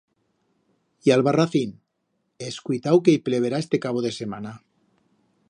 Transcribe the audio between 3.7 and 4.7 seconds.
cabo de semana.